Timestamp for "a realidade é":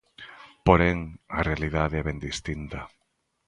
1.37-2.03